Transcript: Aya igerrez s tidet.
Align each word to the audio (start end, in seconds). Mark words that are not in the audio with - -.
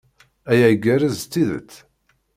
Aya 0.51 0.67
igerrez 0.73 1.15
s 1.21 1.23
tidet. 1.31 1.71